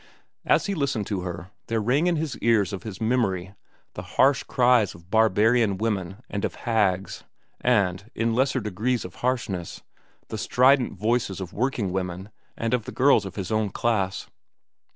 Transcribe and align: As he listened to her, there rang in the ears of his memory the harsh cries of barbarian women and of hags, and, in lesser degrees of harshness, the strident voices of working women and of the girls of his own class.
As 0.47 0.65
he 0.65 0.73
listened 0.73 1.05
to 1.05 1.21
her, 1.21 1.51
there 1.67 1.79
rang 1.79 2.07
in 2.07 2.15
the 2.19 2.37
ears 2.41 2.73
of 2.73 2.81
his 2.81 2.99
memory 2.99 3.53
the 3.93 4.01
harsh 4.17 4.41
cries 4.41 4.95
of 4.95 5.11
barbarian 5.11 5.77
women 5.77 6.23
and 6.27 6.43
of 6.43 6.55
hags, 6.65 7.23
and, 7.59 8.09
in 8.15 8.33
lesser 8.33 8.59
degrees 8.59 9.05
of 9.05 9.13
harshness, 9.21 9.83
the 10.29 10.39
strident 10.39 10.93
voices 10.93 11.39
of 11.39 11.53
working 11.53 11.91
women 11.91 12.29
and 12.57 12.73
of 12.73 12.85
the 12.85 12.91
girls 12.91 13.25
of 13.25 13.35
his 13.35 13.51
own 13.51 13.69
class. 13.69 14.27